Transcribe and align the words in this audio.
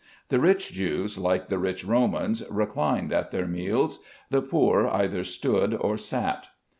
The 0.29 0.39
rich 0.39 0.71
Jews, 0.73 1.19
like 1.19 1.47
the 1.47 1.59
rich 1.59 1.85
Romans, 1.85 2.41
reclined 2.49 3.13
at 3.13 3.29
their 3.29 3.45
meals; 3.45 4.01
the 4.31 4.41
poor 4.41 4.87
either 4.87 5.23
stood 5.23 5.75
or 5.75 5.95
sat. 5.95 6.47